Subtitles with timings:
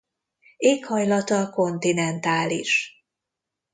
[0.57, 3.03] Éghajlata kontinentális.